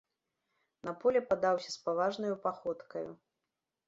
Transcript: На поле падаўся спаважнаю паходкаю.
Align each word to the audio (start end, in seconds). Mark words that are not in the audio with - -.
На 0.87 0.93
поле 1.03 1.19
падаўся 1.33 1.73
спаважнаю 1.75 2.31
паходкаю. 2.47 3.05